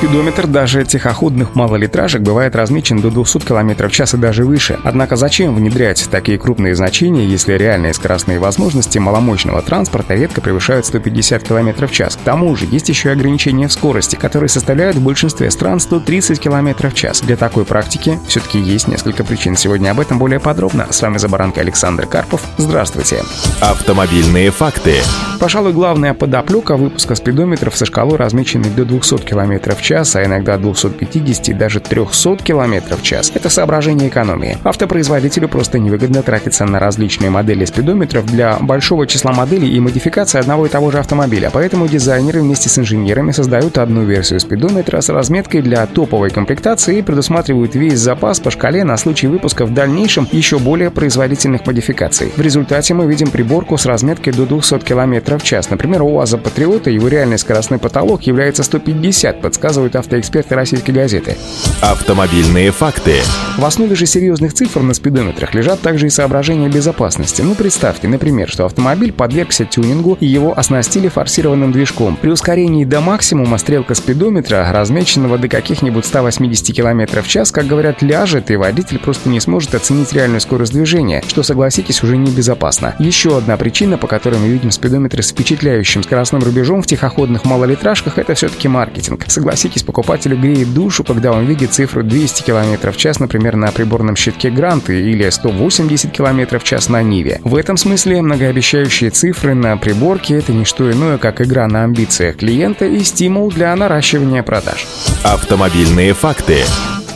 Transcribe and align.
Спидометр 0.00 0.46
даже 0.46 0.82
тихоходных 0.84 1.54
малолитражек 1.54 2.22
бывает 2.22 2.56
размечен 2.56 3.02
до 3.02 3.10
200 3.10 3.40
км 3.40 3.86
в 3.86 3.92
час 3.92 4.14
и 4.14 4.16
даже 4.16 4.46
выше. 4.46 4.78
Однако 4.82 5.16
зачем 5.16 5.54
внедрять 5.54 6.08
такие 6.10 6.38
крупные 6.38 6.74
значения, 6.74 7.26
если 7.26 7.52
реальные 7.52 7.92
скоростные 7.92 8.38
возможности 8.38 8.96
маломощного 8.96 9.60
транспорта 9.60 10.14
редко 10.14 10.40
превышают 10.40 10.86
150 10.86 11.42
км 11.42 11.86
в 11.86 11.92
час? 11.92 12.16
К 12.16 12.20
тому 12.20 12.56
же 12.56 12.64
есть 12.70 12.88
еще 12.88 13.10
и 13.10 13.12
ограничения 13.12 13.68
в 13.68 13.74
скорости, 13.74 14.16
которые 14.16 14.48
составляют 14.48 14.96
в 14.96 15.04
большинстве 15.04 15.50
стран 15.50 15.80
130 15.80 16.40
км 16.40 16.88
в 16.88 16.94
час. 16.94 17.20
Для 17.20 17.36
такой 17.36 17.66
практики 17.66 18.18
все-таки 18.26 18.58
есть 18.58 18.88
несколько 18.88 19.22
причин. 19.22 19.54
Сегодня 19.54 19.90
об 19.90 20.00
этом 20.00 20.18
более 20.18 20.40
подробно. 20.40 20.86
С 20.88 21.02
вами 21.02 21.18
Забаранка 21.18 21.60
Александр 21.60 22.06
Карпов. 22.06 22.40
Здравствуйте. 22.56 23.22
Автомобильные 23.60 24.50
факты. 24.50 24.94
Пожалуй, 25.40 25.72
главная 25.72 26.12
подоплека 26.12 26.76
выпуска 26.76 27.14
спидометров 27.14 27.74
со 27.74 27.86
шкалой, 27.86 28.16
размеченной 28.18 28.68
до 28.68 28.84
200 28.84 29.18
км 29.24 29.74
в 29.74 29.80
час, 29.80 29.89
а 29.90 30.24
иногда 30.24 30.56
250 30.56 31.48
и 31.48 31.52
даже 31.52 31.80
300 31.80 32.36
км 32.36 32.96
в 32.96 33.02
час. 33.02 33.32
Это 33.34 33.48
соображение 33.48 34.08
экономии. 34.08 34.58
Автопроизводителю 34.64 35.48
просто 35.48 35.78
невыгодно 35.78 36.22
тратиться 36.22 36.64
на 36.64 36.78
различные 36.78 37.30
модели 37.30 37.64
спидометров 37.64 38.26
для 38.26 38.56
большого 38.60 39.06
числа 39.06 39.32
моделей 39.32 39.70
и 39.70 39.80
модификации 39.80 40.38
одного 40.38 40.66
и 40.66 40.68
того 40.68 40.90
же 40.90 40.98
автомобиля. 40.98 41.50
Поэтому 41.52 41.88
дизайнеры 41.88 42.40
вместе 42.40 42.68
с 42.68 42.78
инженерами 42.78 43.32
создают 43.32 43.78
одну 43.78 44.04
версию 44.04 44.40
спидометра 44.40 45.00
с 45.00 45.08
разметкой 45.08 45.62
для 45.62 45.86
топовой 45.86 46.30
комплектации 46.30 46.98
и 46.98 47.02
предусматривают 47.02 47.74
весь 47.74 47.98
запас 47.98 48.40
по 48.40 48.50
шкале 48.50 48.84
на 48.84 48.96
случай 48.96 49.26
выпуска 49.26 49.66
в 49.66 49.74
дальнейшем 49.74 50.28
еще 50.30 50.58
более 50.58 50.90
производительных 50.90 51.66
модификаций. 51.66 52.32
В 52.36 52.40
результате 52.40 52.94
мы 52.94 53.06
видим 53.06 53.30
приборку 53.30 53.76
с 53.76 53.86
разметкой 53.86 54.32
до 54.32 54.46
200 54.46 54.80
км 54.80 55.38
в 55.38 55.42
час. 55.42 55.70
Например, 55.70 56.02
у 56.02 56.14
УАЗа 56.14 56.38
Патриота 56.38 56.90
его 56.90 57.08
реальный 57.08 57.38
скоростной 57.38 57.78
потолок 57.78 58.22
является 58.22 58.62
150, 58.62 59.40
подсказывают 59.80 59.96
автоэксперты 59.96 60.54
российской 60.54 60.90
газеты. 60.90 61.36
Автомобильные 61.80 62.70
факты. 62.70 63.20
В 63.56 63.64
основе 63.64 63.94
же 63.94 64.06
серьезных 64.06 64.52
цифр 64.52 64.80
на 64.80 64.94
спидометрах 64.94 65.54
лежат 65.54 65.80
также 65.80 66.06
и 66.06 66.10
соображения 66.10 66.68
безопасности. 66.68 67.42
Ну, 67.42 67.54
представьте, 67.54 68.08
например, 68.08 68.48
что 68.48 68.66
автомобиль 68.66 69.12
подвергся 69.12 69.64
тюнингу 69.64 70.16
и 70.20 70.26
его 70.26 70.58
оснастили 70.58 71.08
форсированным 71.08 71.72
движком. 71.72 72.16
При 72.16 72.30
ускорении 72.30 72.84
до 72.84 73.00
максимума 73.00 73.58
стрелка 73.58 73.94
спидометра, 73.94 74.68
размеченного 74.72 75.38
до 75.38 75.48
каких-нибудь 75.48 76.04
180 76.04 76.74
км 76.74 77.22
в 77.22 77.28
час, 77.28 77.50
как 77.50 77.66
говорят, 77.66 78.02
ляжет, 78.02 78.50
и 78.50 78.56
водитель 78.56 78.98
просто 78.98 79.28
не 79.28 79.40
сможет 79.40 79.74
оценить 79.74 80.12
реальную 80.12 80.40
скорость 80.40 80.72
движения, 80.72 81.22
что, 81.26 81.42
согласитесь, 81.42 82.02
уже 82.02 82.16
небезопасно. 82.16 82.94
Еще 82.98 83.36
одна 83.36 83.56
причина, 83.56 83.98
по 83.98 84.06
которой 84.06 84.38
мы 84.38 84.48
видим 84.48 84.70
спидометры 84.70 85.22
с 85.22 85.30
впечатляющим 85.30 86.02
скоростным 86.02 86.42
рубежом 86.42 86.82
в 86.82 86.86
тихоходных 86.86 87.44
малолитражках, 87.44 88.18
это 88.18 88.34
все-таки 88.34 88.68
маркетинг. 88.68 89.24
Согласитесь, 89.28 89.69
покупателю 89.78 90.36
греет 90.36 90.72
душу, 90.74 91.04
когда 91.04 91.32
он 91.32 91.46
видит 91.46 91.72
цифру 91.72 92.02
200 92.02 92.42
км 92.42 92.92
в 92.92 92.96
час, 92.96 93.20
например, 93.20 93.56
на 93.56 93.68
приборном 93.72 94.16
щитке 94.16 94.50
Гранты 94.50 95.00
или 95.00 95.28
180 95.28 96.10
км 96.12 96.58
в 96.58 96.64
час 96.64 96.88
на 96.88 97.02
Ниве. 97.02 97.40
В 97.44 97.56
этом 97.56 97.76
смысле 97.76 98.22
многообещающие 98.22 99.10
цифры 99.10 99.54
на 99.54 99.76
приборке— 99.76 100.34
это 100.38 100.52
не 100.52 100.64
что 100.64 100.90
иное, 100.90 101.18
как 101.18 101.40
игра 101.40 101.66
на 101.66 101.84
амбициях 101.84 102.36
клиента 102.36 102.86
и 102.86 103.00
стимул 103.00 103.50
для 103.50 103.74
наращивания 103.74 104.42
продаж. 104.42 104.86
Автомобильные 105.22 106.14
факты. 106.14 106.64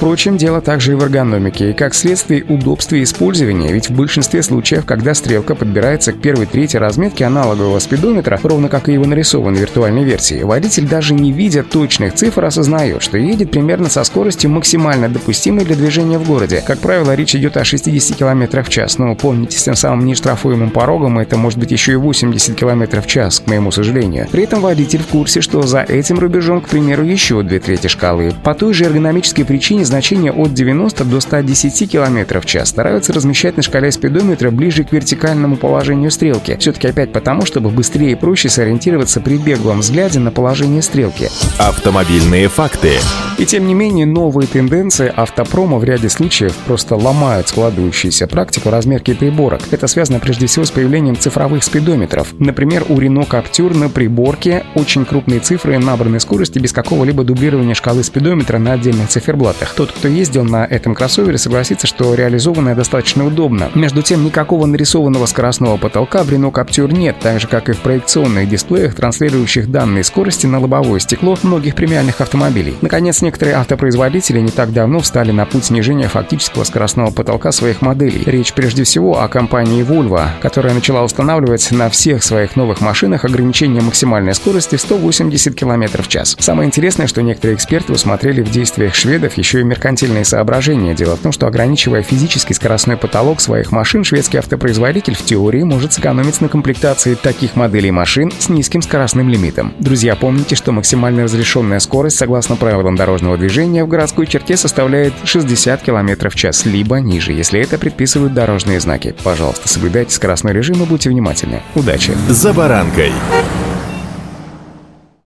Впрочем, 0.04 0.36
дело 0.36 0.60
также 0.60 0.92
и 0.92 0.94
в 0.96 1.02
эргономике, 1.02 1.70
и 1.70 1.72
как 1.72 1.94
следствие 1.94 2.44
удобстве 2.44 3.02
использования, 3.02 3.72
ведь 3.72 3.88
в 3.88 3.96
большинстве 3.96 4.42
случаев, 4.42 4.84
когда 4.84 5.14
стрелка 5.14 5.54
подбирается 5.54 6.12
к 6.12 6.20
первой 6.20 6.44
трети 6.44 6.76
разметки 6.76 7.22
аналогового 7.22 7.78
спидометра, 7.78 8.38
ровно 8.42 8.68
как 8.68 8.90
и 8.90 8.92
его 8.92 9.06
нарисован 9.06 9.54
виртуальной 9.54 10.04
версии, 10.04 10.42
водитель 10.42 10.86
даже 10.86 11.14
не 11.14 11.32
видя 11.32 11.62
точных 11.62 12.12
цифр 12.12 12.44
осознает, 12.44 13.02
что 13.02 13.16
едет 13.16 13.50
примерно 13.50 13.88
со 13.88 14.04
скоростью 14.04 14.50
максимально 14.50 15.08
допустимой 15.08 15.64
для 15.64 15.74
движения 15.74 16.18
в 16.18 16.26
городе. 16.26 16.62
Как 16.66 16.80
правило, 16.80 17.14
речь 17.14 17.34
идет 17.34 17.56
о 17.56 17.64
60 17.64 18.14
км 18.14 18.62
в 18.62 18.68
час, 18.68 18.98
но 18.98 19.14
помните, 19.14 19.58
с 19.58 19.62
тем 19.62 19.74
самым 19.74 20.04
нештрафуемым 20.04 20.68
порогом 20.68 21.18
это 21.18 21.38
может 21.38 21.58
быть 21.58 21.70
еще 21.70 21.92
и 21.92 21.96
80 21.96 22.54
км 22.54 23.00
в 23.00 23.06
час, 23.06 23.40
к 23.40 23.46
моему 23.46 23.70
сожалению. 23.70 24.28
При 24.30 24.42
этом 24.42 24.60
водитель 24.60 25.00
в 25.00 25.06
курсе, 25.06 25.40
что 25.40 25.62
за 25.62 25.80
этим 25.80 26.18
рубежом, 26.18 26.60
к 26.60 26.68
примеру, 26.68 27.04
еще 27.04 27.42
две 27.42 27.58
трети 27.58 27.86
шкалы. 27.86 28.34
По 28.42 28.52
той 28.52 28.74
же 28.74 28.84
эргономической 28.84 29.46
причине 29.46 29.86
значения 29.94 30.32
от 30.32 30.52
90 30.52 31.04
до 31.04 31.20
110 31.20 31.92
км 31.92 32.40
в 32.40 32.46
час 32.46 32.70
стараются 32.70 33.12
размещать 33.12 33.56
на 33.56 33.62
шкале 33.62 33.92
спидометра 33.92 34.50
ближе 34.50 34.82
к 34.82 34.90
вертикальному 34.90 35.56
положению 35.56 36.10
стрелки. 36.10 36.56
Все-таки 36.58 36.88
опять 36.88 37.12
потому, 37.12 37.46
чтобы 37.46 37.70
быстрее 37.70 38.10
и 38.10 38.14
проще 38.16 38.48
сориентироваться 38.48 39.20
при 39.20 39.36
беглом 39.36 39.80
взгляде 39.80 40.18
на 40.18 40.32
положение 40.32 40.82
стрелки. 40.82 41.28
Автомобильные 41.58 42.48
факты. 42.48 42.94
И 43.38 43.46
тем 43.46 43.68
не 43.68 43.74
менее, 43.74 44.04
новые 44.04 44.48
тенденции 44.48 45.12
автопрома 45.14 45.78
в 45.78 45.84
ряде 45.84 46.08
случаев 46.08 46.56
просто 46.66 46.96
ломают 46.96 47.48
складывающуюся 47.48 48.26
практику 48.26 48.70
размерки 48.70 49.14
приборок. 49.14 49.60
Это 49.70 49.86
связано 49.86 50.18
прежде 50.18 50.46
всего 50.46 50.64
с 50.64 50.72
появлением 50.72 51.16
цифровых 51.16 51.62
спидометров. 51.62 52.34
Например, 52.40 52.84
у 52.88 52.96
Renault 52.96 53.28
Captur 53.28 53.76
на 53.76 53.88
приборке 53.88 54.64
очень 54.74 55.04
крупные 55.04 55.38
цифры 55.38 55.78
набранной 55.78 56.18
скорости 56.18 56.58
без 56.58 56.72
какого-либо 56.72 57.22
дублирования 57.22 57.74
шкалы 57.74 58.02
спидометра 58.02 58.58
на 58.58 58.72
отдельных 58.72 59.08
циферблатах. 59.08 59.73
Тот, 59.76 59.90
кто 59.90 60.06
ездил 60.06 60.44
на 60.44 60.64
этом 60.64 60.94
кроссовере, 60.94 61.36
согласится, 61.36 61.88
что 61.88 62.14
реализованное 62.14 62.76
достаточно 62.76 63.26
удобно. 63.26 63.70
Между 63.74 64.02
тем, 64.02 64.24
никакого 64.24 64.66
нарисованного 64.66 65.26
скоростного 65.26 65.76
потолка 65.78 66.22
в 66.22 66.30
Renault 66.30 66.52
Captur 66.52 66.92
нет, 66.92 67.16
так 67.20 67.40
же, 67.40 67.48
как 67.48 67.68
и 67.68 67.72
в 67.72 67.78
проекционных 67.78 68.48
дисплеях, 68.48 68.94
транслирующих 68.94 69.68
данные 69.70 70.04
скорости 70.04 70.46
на 70.46 70.60
лобовое 70.60 71.00
стекло 71.00 71.36
многих 71.42 71.74
премиальных 71.74 72.20
автомобилей. 72.20 72.76
Наконец, 72.82 73.20
некоторые 73.20 73.56
автопроизводители 73.56 74.38
не 74.38 74.50
так 74.50 74.72
давно 74.72 75.00
встали 75.00 75.32
на 75.32 75.44
путь 75.44 75.64
снижения 75.64 76.06
фактического 76.06 76.62
скоростного 76.62 77.10
потолка 77.10 77.50
своих 77.50 77.82
моделей. 77.82 78.22
Речь 78.26 78.52
прежде 78.52 78.84
всего 78.84 79.20
о 79.20 79.28
компании 79.28 79.84
Volvo, 79.84 80.28
которая 80.40 80.74
начала 80.74 81.02
устанавливать 81.02 81.72
на 81.72 81.90
всех 81.90 82.22
своих 82.22 82.54
новых 82.54 82.80
машинах 82.80 83.24
ограничение 83.24 83.82
максимальной 83.82 84.34
скорости 84.34 84.76
в 84.76 84.80
180 84.80 85.54
км 85.54 86.02
в 86.02 86.08
час. 86.08 86.36
Самое 86.38 86.68
интересное, 86.68 87.08
что 87.08 87.22
некоторые 87.22 87.56
эксперты 87.56 87.92
усмотрели 87.92 88.40
в 88.42 88.50
действиях 88.50 88.94
шведов 88.94 89.36
еще 89.36 89.63
и 89.64 89.68
меркантильные 89.68 90.24
соображения. 90.24 90.94
Дело 90.94 91.16
в 91.16 91.20
том, 91.20 91.32
что 91.32 91.46
ограничивая 91.46 92.02
физический 92.02 92.54
скоростной 92.54 92.96
потолок 92.96 93.40
своих 93.40 93.72
машин, 93.72 94.04
шведский 94.04 94.38
автопроизводитель 94.38 95.14
в 95.14 95.22
теории 95.22 95.62
может 95.62 95.92
сэкономить 95.92 96.40
на 96.40 96.48
комплектации 96.48 97.14
таких 97.14 97.56
моделей 97.56 97.90
машин 97.90 98.32
с 98.38 98.48
низким 98.48 98.82
скоростным 98.82 99.28
лимитом. 99.28 99.74
Друзья, 99.78 100.16
помните, 100.16 100.54
что 100.54 100.72
максимально 100.72 101.24
разрешенная 101.24 101.80
скорость, 101.80 102.16
согласно 102.16 102.56
правилам 102.56 102.96
дорожного 102.96 103.36
движения, 103.36 103.84
в 103.84 103.88
городской 103.88 104.26
черте 104.26 104.56
составляет 104.56 105.12
60 105.24 105.82
км 105.82 106.30
в 106.30 106.34
час, 106.34 106.66
либо 106.66 106.96
ниже, 106.96 107.32
если 107.32 107.60
это 107.60 107.78
предписывают 107.78 108.34
дорожные 108.34 108.80
знаки. 108.80 109.14
Пожалуйста, 109.24 109.68
соблюдайте 109.68 110.14
скоростной 110.14 110.52
режим 110.52 110.82
и 110.82 110.86
будьте 110.86 111.10
внимательны. 111.10 111.62
Удачи! 111.74 112.12
«За 112.28 112.52
баранкой». 112.52 113.12